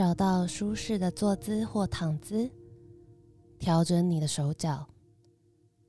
[0.00, 2.50] 找到舒适的坐姿或躺姿，
[3.58, 4.88] 调整你的手脚，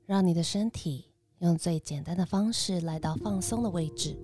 [0.04, 1.06] 让你的身体
[1.38, 4.14] 用最简单的方式来到放松的位置。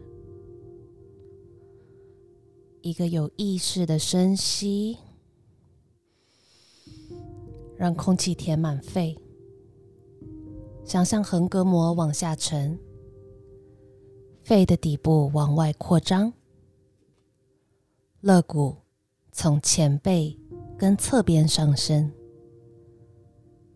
[2.82, 4.98] 一个有意识的深吸，
[7.74, 9.16] 让空气填满肺，
[10.84, 12.78] 想象横膈膜往下沉，
[14.42, 16.30] 肺的底部往外扩张，
[18.20, 18.76] 肋骨。
[19.40, 20.36] 从前背
[20.76, 22.10] 跟侧边上升，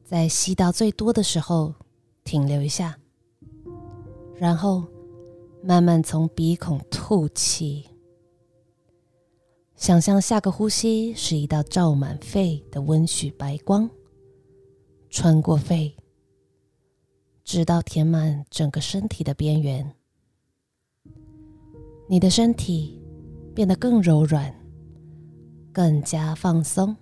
[0.02, 1.72] 在吸到最多的时候
[2.24, 2.98] 停留一下，
[4.34, 4.82] 然后
[5.62, 7.86] 慢慢从鼻孔吐气。
[9.76, 13.88] 想象下个呼吸是一道照满肺的温煦白光，
[15.10, 15.94] 穿过肺，
[17.44, 19.94] 直到填满整个身体的边缘。
[22.08, 23.00] 你的身体
[23.54, 24.52] 变得更柔软。
[25.72, 26.94] 更加放松，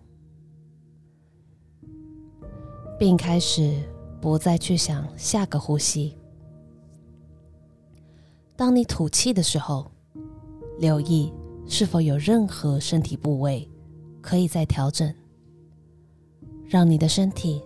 [2.97, 3.83] 并开始
[4.21, 6.17] 不再去想下个呼吸。
[8.55, 9.91] 当你吐气的时候，
[10.79, 11.33] 留意
[11.67, 13.69] 是否有任何身体部位
[14.21, 15.13] 可以再调整，
[16.65, 17.61] 让你的身体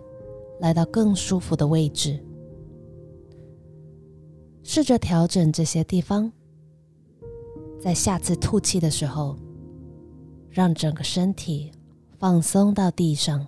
[0.59, 2.19] 来到更舒服的位置。
[4.63, 6.31] 试着调整这些地方，
[7.79, 9.37] 在下次吐气的时候。
[10.55, 11.69] 让整个身体
[12.17, 13.45] 放松到地上，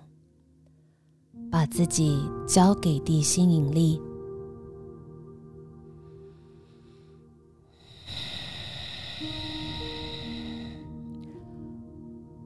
[1.50, 3.98] 把自己交给地心引力，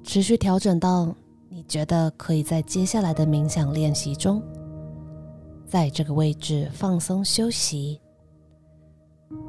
[0.05, 1.13] 持续调整到
[1.49, 4.41] 你觉得可以在接下来的冥想练习中，
[5.67, 8.01] 在这个位置放松休息。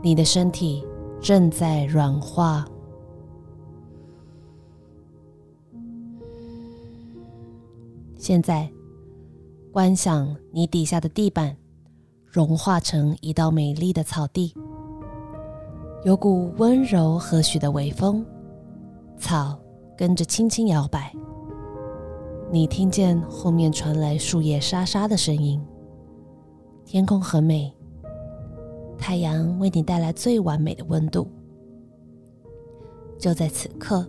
[0.02, 0.84] 你的身体
[1.22, 2.68] 正在软化。
[8.24, 8.72] 现在，
[9.70, 11.54] 观想你底下的地板
[12.26, 14.56] 融化成一道美丽的草地，
[16.06, 18.26] 有股温柔和煦的微风，
[19.18, 19.60] 草
[19.98, 21.14] 跟着轻轻摇摆。
[22.50, 25.62] 你听见后面传来树叶沙沙的声音。
[26.86, 27.76] 天空很美，
[28.98, 31.28] 太阳为你带来最完美的温度。
[33.20, 34.08] 就在此刻，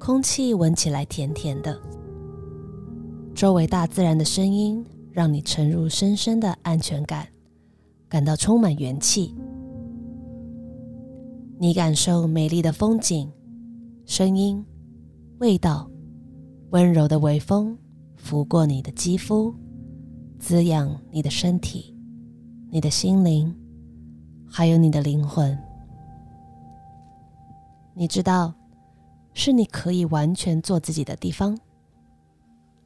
[0.00, 1.80] 空气闻起来甜甜的。
[3.40, 7.26] 周围大自然的声音让你沉入深深的安全感，
[8.06, 9.34] 感到充满元气。
[11.58, 13.32] 你感受美丽的风景、
[14.04, 14.62] 声音、
[15.38, 15.90] 味道，
[16.68, 17.78] 温柔的微风
[18.14, 19.54] 拂过你的肌肤，
[20.38, 21.96] 滋养你的身体、
[22.70, 23.56] 你的心灵，
[24.46, 25.58] 还有你的灵魂。
[27.94, 28.52] 你知道，
[29.32, 31.58] 是你可以完全做自己的地方。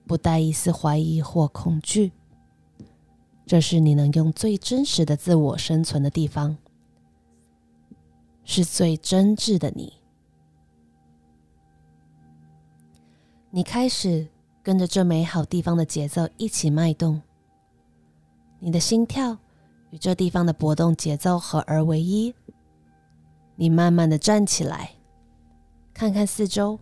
[0.06, 2.12] 不带一丝怀疑或恐惧，
[3.46, 6.56] 这是你能用最真实的自我生存的地方，
[8.44, 9.94] 是最真挚的你。
[13.50, 14.26] 你开始
[14.62, 17.22] 跟着这美好地方的节奏一起脉动，
[18.58, 19.38] 你的心跳
[19.90, 22.34] 与这地方的搏动节奏合而为一。
[23.56, 24.90] 你慢慢的站起来，
[25.92, 26.78] 看看四周，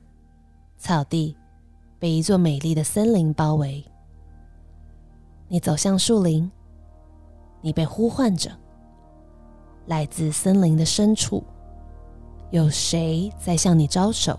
[0.78, 1.36] 草地。
[2.02, 3.84] 被一座美丽的森林包围，
[5.46, 6.50] 你走向树林，
[7.60, 8.50] 你被呼唤着。
[9.86, 11.44] 来自森林的深处，
[12.50, 14.36] 有谁在向你招手？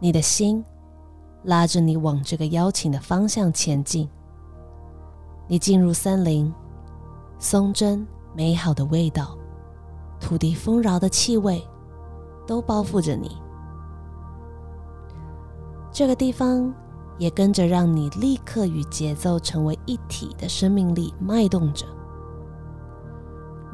[0.00, 0.64] 你的心
[1.42, 4.08] 拉着你往这个邀请的方向前进。
[5.46, 6.50] 你进入森林，
[7.38, 9.36] 松针美好的味道，
[10.18, 11.62] 土地丰饶的气味，
[12.46, 13.41] 都包覆着你。
[15.92, 16.72] 这个地方
[17.18, 21.84] 也跟着让你立刻与节奏成为一体的生命力脉动着。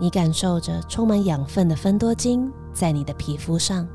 [0.00, 3.86] 你感受着充满养分的芬多精在你的皮肤上，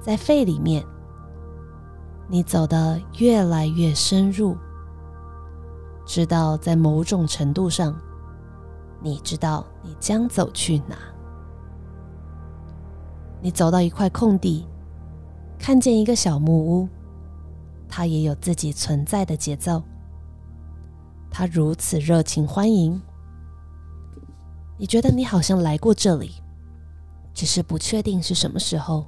[0.00, 0.84] 在肺里面。
[2.28, 4.56] 你走得越来越深入，
[6.06, 7.92] 直到在某种程度上，
[9.02, 10.96] 你知道你将走去哪。
[13.42, 14.64] 你走到一块空地，
[15.58, 16.88] 看见一个小木屋。
[17.90, 19.82] 它也有自己存在的节奏。
[21.30, 23.00] 它如此热情欢迎，
[24.78, 26.34] 你觉得你好像来过这里，
[27.34, 29.06] 只是不确定是什么时候。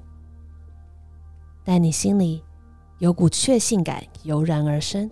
[1.64, 2.42] 但你心里
[2.98, 5.08] 有股确信感油然而生。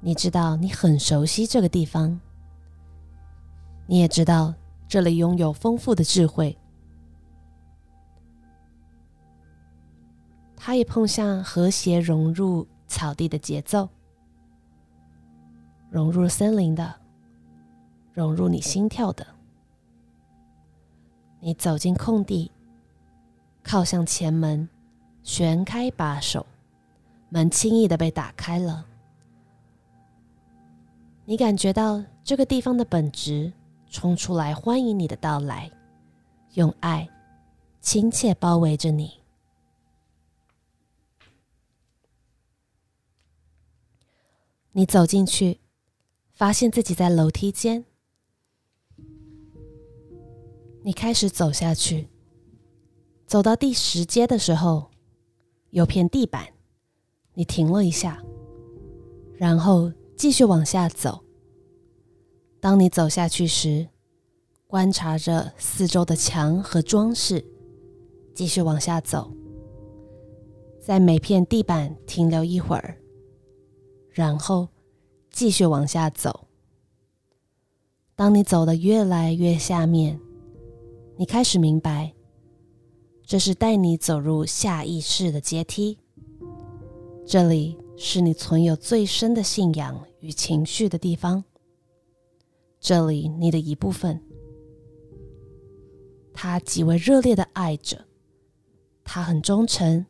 [0.00, 2.18] 你知道你很熟悉这个地方，
[3.86, 4.54] 你也知道
[4.88, 6.56] 这里拥有丰富的智慧。
[10.70, 13.88] 它也碰向和谐融入草地的节奏，
[15.90, 16.94] 融入森林的，
[18.12, 19.26] 融入你心跳的。
[21.40, 22.52] 你走进空地，
[23.64, 24.68] 靠向前门，
[25.24, 26.46] 旋开把手，
[27.30, 28.86] 门轻易的被打开了。
[31.24, 33.52] 你感觉到这个地方的本质
[33.88, 35.68] 冲出来欢迎你的到来，
[36.54, 37.08] 用爱
[37.80, 39.19] 亲切包围着你。
[44.72, 45.58] 你走进去，
[46.32, 47.84] 发现自己在楼梯间。
[50.84, 52.08] 你开始走下去，
[53.26, 54.90] 走到第十阶的时候，
[55.70, 56.54] 有片地板，
[57.34, 58.22] 你停了一下，
[59.34, 61.24] 然后继续往下走。
[62.60, 63.88] 当你走下去时，
[64.68, 67.44] 观察着四周的墙和装饰，
[68.32, 69.32] 继续往下走，
[70.80, 72.96] 在每片地板停留一会儿。
[74.12, 74.68] 然后
[75.30, 76.46] 继续往下走。
[78.16, 80.20] 当你走的越来越下面，
[81.16, 82.12] 你开始明白，
[83.24, 85.98] 这是带你走入下意识的阶梯。
[87.26, 91.42] 这里是你存有最深的信仰与情绪的地方。
[92.80, 94.20] 这里你的一部分，
[96.32, 98.04] 他极为热烈的爱着，
[99.04, 100.04] 他很忠诚，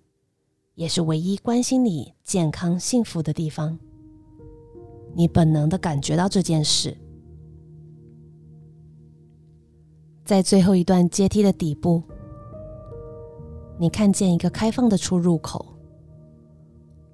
[0.74, 3.78] 也是唯一关心你健康幸福的地方。
[5.14, 6.96] 你本能的感觉到这件事，
[10.24, 12.02] 在最后一段阶梯的底部，
[13.78, 15.66] 你看见一个开放的出入口。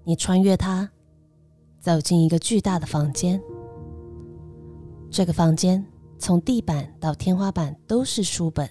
[0.05, 0.89] 你穿越它，
[1.81, 3.43] 走进一个巨大的房间。
[5.11, 5.85] 这个房间
[6.19, 8.69] 从地板到天花板都是书本，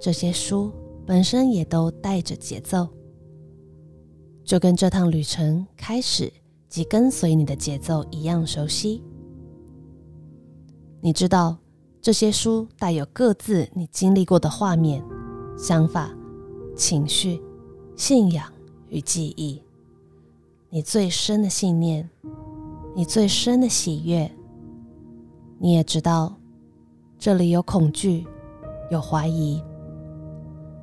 [0.00, 0.72] 这些书
[1.04, 2.88] 本身也都带着节奏，
[4.44, 6.32] 就跟这趟旅程开始。
[6.74, 9.00] 及跟随你的节奏一样熟悉。
[11.00, 11.56] 你知道
[12.02, 15.00] 这些书带有各自你经历过的画面、
[15.56, 16.10] 想法、
[16.74, 17.40] 情绪、
[17.94, 18.52] 信仰
[18.88, 19.62] 与记忆，
[20.68, 22.10] 你最深的信念，
[22.96, 24.28] 你最深的喜悦。
[25.60, 26.34] 你也知道
[27.20, 28.26] 这里有恐惧，
[28.90, 29.62] 有怀疑。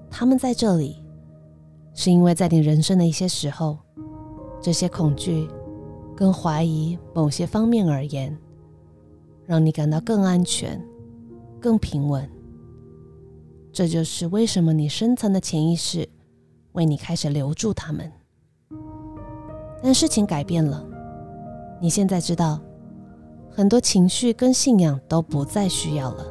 [0.09, 1.03] 他们在这里，
[1.93, 3.77] 是因为在你人生的一些时候，
[4.61, 5.49] 这些恐惧。
[6.21, 8.37] 跟怀疑某些方面而言，
[9.47, 10.79] 让你感到更安全、
[11.59, 12.29] 更平稳。
[13.73, 16.07] 这就是为什么你深层的潜意识
[16.73, 18.11] 为你开始留住他们。
[19.81, 20.85] 但事情改变了，
[21.81, 22.59] 你现在知道，
[23.49, 26.23] 很多情绪跟信仰都不再需要了。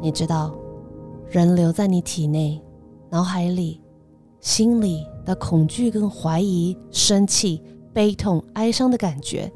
[0.00, 0.58] 你知道，
[1.28, 2.58] 人留在你体内、
[3.10, 3.78] 脑海里、
[4.40, 7.62] 心里的恐惧跟怀疑、生气。
[7.92, 9.52] 悲痛、哀伤的感觉，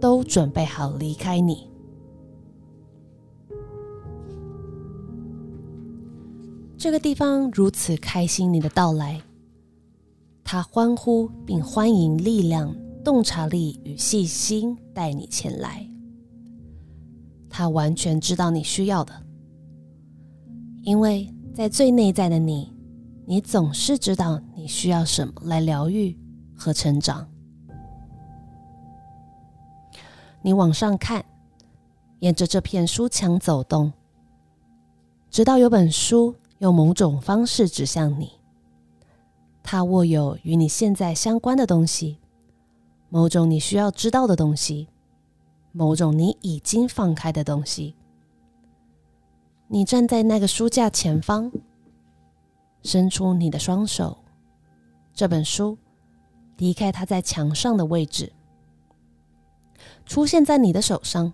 [0.00, 1.68] 都准备好离开你。
[6.76, 9.22] 这个地方如此开心你的到来，
[10.44, 15.88] 他欢呼并欢迎力量、洞察力与细心带你前来。
[17.48, 19.14] 他完全知道你需要的，
[20.82, 22.70] 因为在最内在的你，
[23.24, 26.14] 你总是知道你需要什么来疗愈
[26.54, 27.26] 和成长。
[30.44, 31.24] 你往上看，
[32.18, 33.90] 沿着这片书墙走动，
[35.30, 38.30] 直到有本书用某种方式指向你。
[39.62, 42.18] 它握有与你现在相关的东西，
[43.08, 44.86] 某种你需要知道的东西，
[45.72, 47.96] 某种你已经放开的东西。
[49.68, 51.50] 你站在那个书架前方，
[52.82, 54.18] 伸出你的双手，
[55.14, 55.78] 这本书
[56.58, 58.30] 离开它在墙上的位置。
[60.06, 61.32] 出现在你的手上，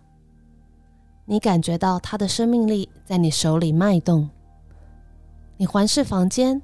[1.24, 4.30] 你感觉到它的生命力在你手里脉动。
[5.56, 6.62] 你环视房间，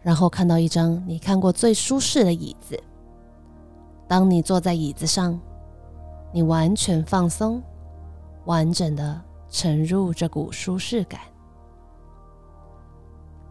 [0.00, 2.78] 然后看到一张你看过最舒适的椅子。
[4.08, 5.40] 当你坐在椅子上，
[6.32, 7.62] 你完全放松，
[8.44, 11.20] 完整的沉入这股舒适感。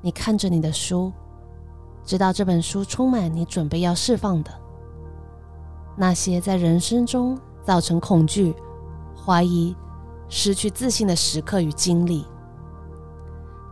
[0.02, 1.12] 你看着你的书，
[2.04, 4.52] 知道这本书充满你准备要释放的
[5.96, 7.40] 那些在人生中。
[7.64, 8.56] 造成恐惧、
[9.16, 9.76] 怀疑、
[10.28, 12.26] 失去自信的时刻与经历，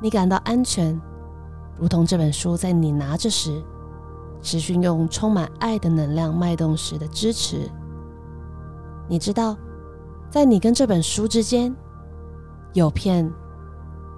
[0.01, 0.99] 你感到安全，
[1.77, 3.63] 如同这本书在你拿着时，
[4.41, 7.69] 持续用充满爱的能量脉动时的支持。
[9.07, 9.57] 你知道，
[10.29, 11.75] 在你跟这本书之间，
[12.73, 13.29] 有片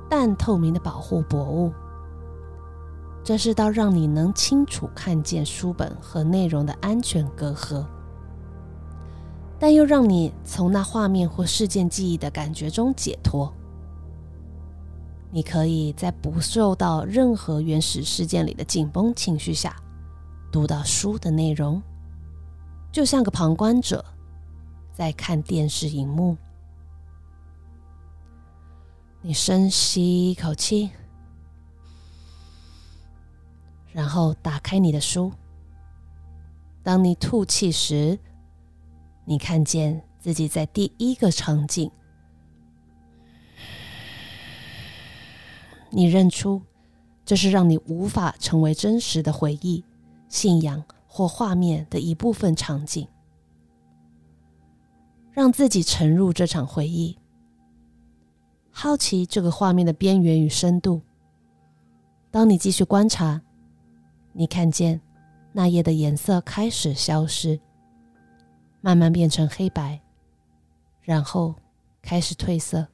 [0.09, 1.71] 淡透明的保护薄雾。
[3.23, 7.85] 这是到让你能清楚看见书本和内容的安全隔阂，
[9.61, 13.53] 但又让你从那画面或事件记忆的感觉中解脱。
[15.29, 19.75] 你可以在不受到任何原始事件里的紧绷情绪下，
[20.51, 21.79] 读到书的内容，
[22.91, 24.03] 就像个旁观者
[24.91, 26.35] 在看电视荧幕。
[29.21, 30.89] 你深吸一口气，
[33.91, 35.31] 然后打开你的书。
[36.81, 38.17] 当你吐气时，
[39.31, 41.89] 你看见自己在第一个场景。
[45.89, 46.61] 你认出，
[47.23, 49.85] 这是让你无法成为真实的回忆、
[50.27, 53.07] 信仰或画面的一部分场景，
[55.31, 57.17] 让自己沉入这场回忆，
[58.69, 61.01] 好奇这个画面的边缘与深度。
[62.29, 63.41] 当你继续观察，
[64.33, 64.99] 你看见
[65.53, 67.57] 那页的颜色开始消失，
[68.81, 70.01] 慢慢变成黑白，
[71.01, 71.55] 然后
[72.01, 72.87] 开始褪色，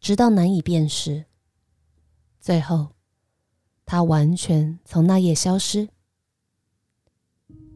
[0.00, 1.24] 直到难以辨识。
[2.40, 2.88] 最后，
[3.86, 5.88] 它完全从那页消失。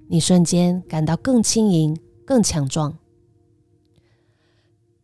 [0.08, 2.98] 你瞬间感到更轻盈、更强壮，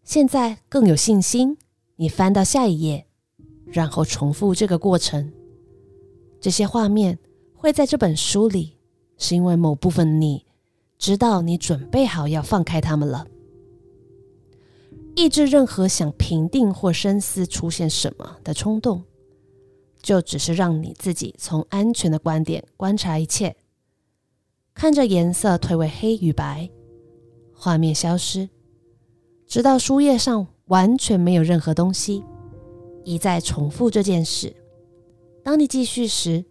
[0.02, 1.56] 现在更有信心。
[1.96, 3.06] 你翻到下一页，
[3.66, 5.32] 然后重复这个过程。
[6.40, 7.18] 这些画面
[7.54, 8.76] 会在这本书里，
[9.16, 10.44] 是因为某部分你
[10.98, 13.26] 直到你准备好要放开他们了。
[15.16, 19.04] 抑制任何想平定或深思出现什么的冲动。
[20.02, 23.56] 就只是让你自己从安全的观点观察一切，
[24.74, 26.68] 看着颜色褪为黑与白，
[27.54, 28.50] 画面消失，
[29.46, 32.22] 直到书页上完全没有任何东西。
[33.02, 34.54] 一再重复这件事。
[35.42, 36.44] 当你继续时，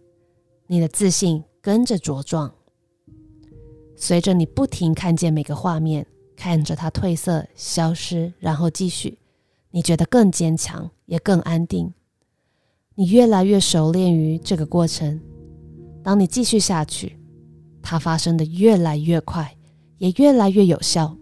[0.66, 2.52] 你的自信跟着茁壮。
[4.06, 6.06] 随着你不停看见每个画面，
[6.36, 9.18] 看着它褪色、消失，然后继续，
[9.70, 11.90] 你觉得更坚强，也更安定。
[12.96, 15.18] 你越来越熟练于这个过程。
[16.02, 17.18] 当你继续下去，
[17.80, 19.56] 它发生的越来越快，
[19.96, 21.16] 也越来越有效。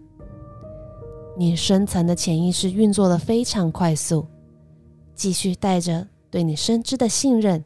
[1.37, 4.27] 你深层的潜意识运作的非常快速。
[5.15, 7.63] 继续带着对你深知的信任，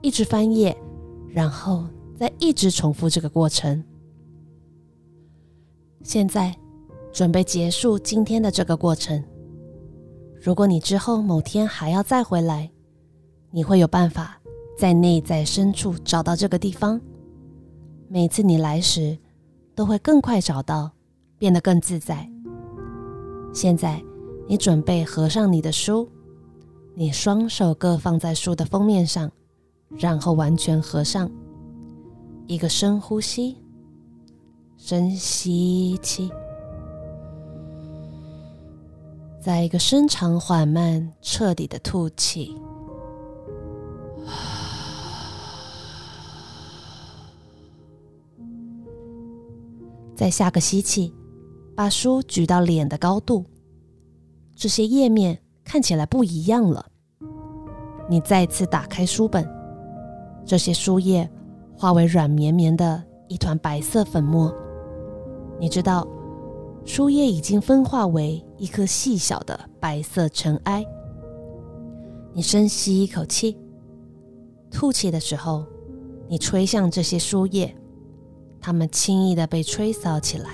[0.00, 0.74] 一直翻页，
[1.28, 1.84] 然后
[2.16, 3.84] 再一直重复这个过程。
[6.04, 6.54] 现在
[7.10, 9.24] 准备结束今天的这个过程。
[10.38, 12.70] 如果你之后某天还要再回来，
[13.50, 14.38] 你会有办法
[14.78, 17.00] 在内在深处找到这个地方。
[18.06, 19.16] 每次你来时，
[19.74, 20.90] 都会更快找到，
[21.38, 22.30] 变得更自在。
[23.54, 24.02] 现在，
[24.46, 26.06] 你准备合上你的书，
[26.94, 29.32] 你双手各放在书的封面上，
[29.96, 31.30] 然后完全合上。
[32.46, 33.56] 一个深呼吸，
[34.76, 36.30] 深吸气，
[39.40, 42.54] 再一个深长缓慢彻底的吐气。
[50.14, 51.12] 再下个吸气，
[51.74, 53.44] 把书举到脸的高度。
[54.54, 56.86] 这些页面看起来不一样了。
[58.08, 59.44] 你再次打开书本，
[60.44, 61.28] 这些书页
[61.76, 63.02] 化为软绵绵的
[63.34, 64.54] 一团白色粉末。
[65.58, 66.06] 你知道，
[66.84, 70.86] 书页已经分化为一颗细小的白色尘埃。
[72.32, 73.58] 你深吸一口气，
[74.70, 75.66] 吐气的时候，
[76.28, 77.76] 你吹向这些书页。
[78.60, 80.50] 它们轻易的被吹扫起来，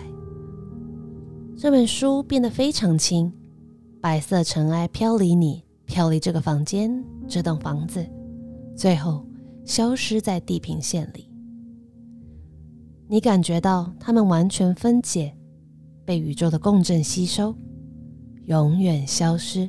[1.55, 3.31] 这本书变得非常轻，
[4.01, 8.05] 白色尘埃飘离你，飘离这个房间、这栋房子，
[8.75, 9.23] 最后
[9.67, 11.30] 消失在地平线里。
[13.13, 15.37] 你感觉到它们完全分解，
[16.05, 17.53] 被宇宙的共振吸收，
[18.47, 19.69] 永远消失。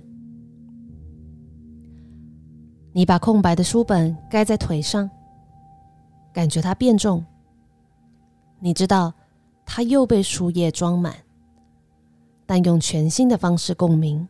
[2.93, 5.09] 你把空白的书本盖在腿上，
[6.31, 7.25] 感觉它变重。
[8.59, 9.11] 你知道，
[9.65, 11.15] 它又被书页装满，
[12.45, 14.27] 但用全新的方式共鸣，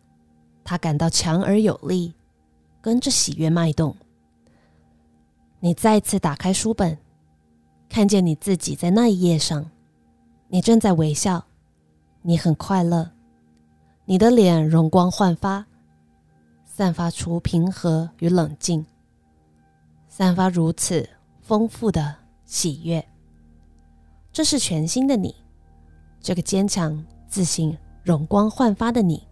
[0.64, 2.14] 它感到强而有力，
[2.80, 3.94] 跟着喜悦脉动。
[5.60, 6.98] 你再次打开书本，
[7.92, 9.70] 看见你自己在那一页上，
[10.48, 11.44] 你正在微笑，
[12.22, 13.12] 你很快乐，
[14.06, 15.66] 你的脸容光焕发，
[16.64, 18.86] 散发出平和与冷静，
[20.08, 21.06] 散发如此
[21.42, 23.06] 丰富的喜悦。
[24.32, 25.36] 这是全新的你，
[26.22, 29.28] 这个坚强、自信、容光焕发的你，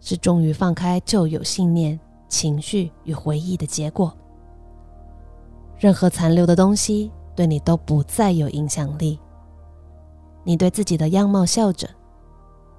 [0.00, 4.16] 是终于放开旧有信念、情绪与回忆的结果。
[5.78, 9.16] 任何残留的东西对你都不再有影响力。
[10.42, 11.88] 你对自己的样貌笑着，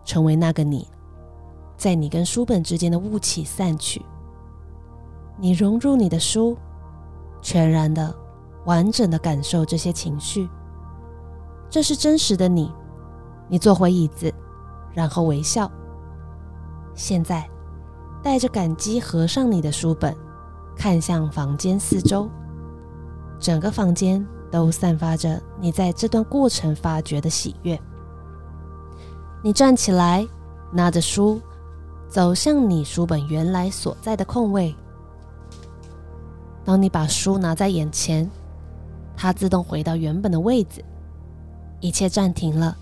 [0.04, 0.86] 成为那个你。
[1.78, 4.06] 在你跟书本之间的雾气散去，
[5.38, 6.58] 你融入你的书，
[7.42, 8.14] 全然的、
[8.66, 10.50] 完整的感受这些情绪。
[11.70, 12.70] 这是真实的你。
[13.48, 14.30] 你坐回椅子，
[14.94, 15.72] 然后微笑。
[16.96, 17.50] 现在，
[18.22, 20.14] 带着感激合上你的书本，
[20.76, 22.30] 看向房间四周。
[23.40, 27.80] 整个房间都散发着你在这段过程发掘的喜悦。
[29.44, 30.28] 你站起来，
[30.72, 31.40] 拿着书，
[32.10, 34.76] 走向你书本原来所在的空位。
[36.66, 38.30] 当你把书拿在眼前，
[39.16, 40.84] 它自动回到原本的位置，
[41.80, 42.78] 一切暂停了。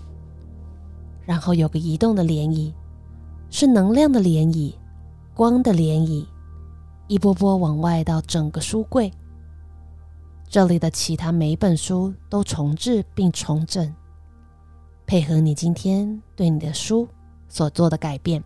[1.24, 2.72] 然后有个移动的涟漪，
[3.50, 4.74] 是能量的涟漪，
[5.34, 6.26] 光的涟漪，
[7.06, 9.12] 一波波往外到整个书柜。
[10.48, 13.94] 这里的其他每本书都重置并重整，
[15.06, 17.06] 配合你今天对你的书
[17.48, 18.42] 所做的改变。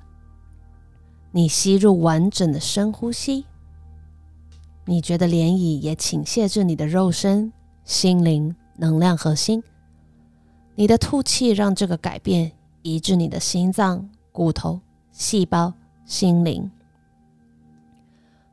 [1.30, 3.46] 你吸入完整的深呼吸，
[4.84, 7.52] 你觉得涟漪也倾泻至你的肉身、
[7.84, 9.62] 心灵、能量核心。
[10.74, 12.52] 你的吐气让这个改变。
[12.84, 14.80] 移至你的心脏、骨头、
[15.12, 15.72] 细胞、
[16.04, 16.68] 心灵。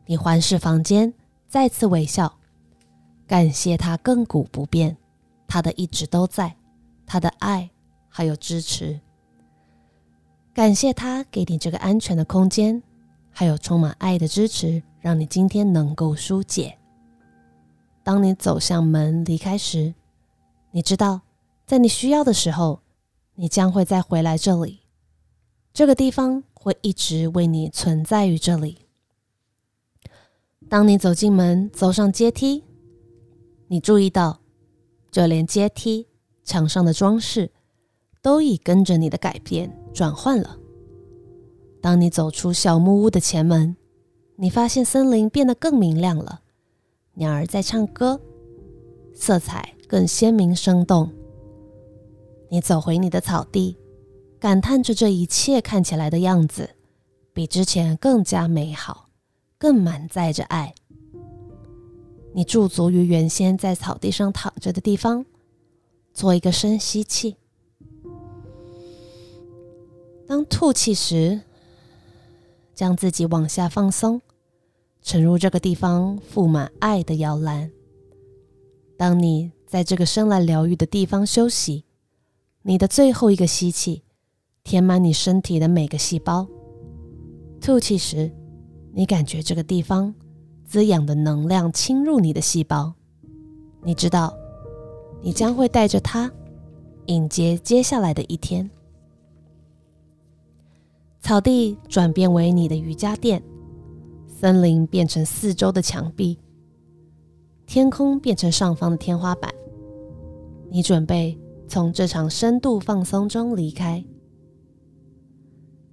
[0.06, 1.12] 你环视房间，
[1.48, 2.32] 再次微笑，
[3.29, 4.98] 感谢他亘古不变，
[5.48, 6.55] 他的一直都在，
[7.05, 7.69] 他的爱
[8.07, 9.00] 还有支持。
[10.51, 12.81] 感谢他给你这个安全的空间，
[13.29, 16.75] 还有充满爱的支持，让你今天能够疏解。
[18.03, 19.93] 当你走向门离开时，
[20.71, 21.21] 你知道，
[21.67, 22.81] 在你需要的时候。
[23.36, 24.81] 你将会再回来这里，
[25.71, 28.79] 这个地方会一直为你存在于这里。
[30.67, 32.65] 当你走进门，走上阶梯，
[33.71, 34.39] 你注意到，
[35.11, 36.07] 就连阶梯
[36.43, 37.51] 墙上的装饰
[38.20, 40.57] 都已跟着你的改变转换了。
[41.79, 43.77] 当你走出小木屋的前门，
[44.37, 46.41] 你发现森林变得更明亮了，
[47.13, 48.20] 鸟儿在唱歌，
[49.13, 51.11] 色彩更鲜明生动。
[52.50, 53.77] 你走回你的草地，
[54.39, 56.72] 感叹着这一切看起来的样子
[57.33, 59.09] 比之前更加美好，
[59.59, 60.74] 更满载着爱。
[62.33, 65.25] 你驻足于原先在草地上躺着的地方，
[66.13, 67.35] 做一个深吸气。
[70.27, 71.42] 当吐气时，
[72.75, 74.22] 将自己往下放松，
[75.01, 77.72] 沉入这个地方覆满爱的摇篮。
[78.98, 81.85] 当你在这个生来疗愈的地方休息。
[82.61, 84.03] 你的最后一个吸气，
[84.65, 86.46] 填满你身体的每个细胞；
[87.61, 88.29] 吐气时，
[88.92, 90.13] 你感觉这个地方
[90.70, 92.94] 滋养的能量侵入你的细胞。
[93.82, 94.38] 你知道，
[95.20, 96.32] 你将会带着它
[97.08, 98.70] 迎接接下来的一天。
[101.22, 103.42] 草地转变为你的瑜伽垫，
[104.27, 106.38] 森林变成四周的墙壁，
[107.66, 109.51] 天空变成上方的天花板。
[110.70, 111.36] 你准备。
[111.72, 114.03] 从这场深度放松中离开，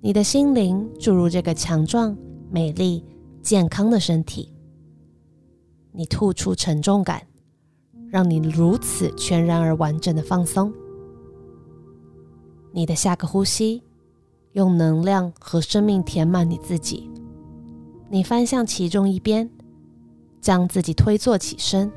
[0.00, 2.16] 你的心灵注入这个强壮、
[2.50, 3.04] 美丽、
[3.42, 4.55] 健康的身体。
[5.96, 7.22] 你吐出沉重感，
[8.10, 10.70] 让你如此全然而完整的放松。
[12.70, 13.82] 你的下个呼吸，
[14.52, 17.10] 用能量和生命填满你自己。
[18.10, 19.50] 你翻向其中一边，
[20.40, 21.90] 将自己推坐起身，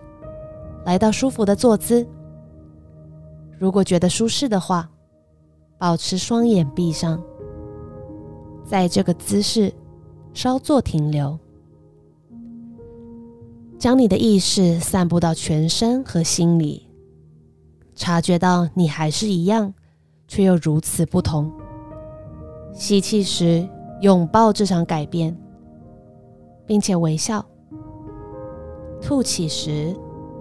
[0.86, 2.08] 来到舒服的坐姿。
[3.60, 4.90] 如果觉得舒适的话，
[5.78, 7.22] 保持双眼闭上，
[8.64, 9.74] 在这个姿势
[10.34, 11.38] 稍作停留，
[13.80, 16.86] 将你的意识散布到全身和心里，
[17.96, 19.74] 察觉到你还是一样，
[20.28, 21.50] 却又如此不同。
[22.74, 23.66] 吸气时
[24.02, 25.34] 拥抱这场改变，
[26.66, 27.42] 并且微笑；
[29.02, 29.96] 吐气时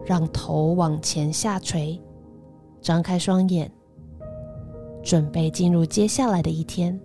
[0.04, 1.96] 让头往前下垂。
[2.80, 3.70] 张开双眼，
[5.00, 6.98] 准备进入接下来的一天，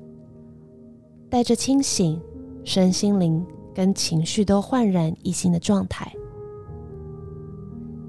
[1.30, 2.20] 带着清醒、
[2.64, 6.12] 身心灵跟情绪都焕然一新的状态。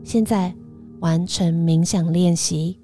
[0.05, 0.55] 现在
[1.01, 2.79] 完成冥想练习，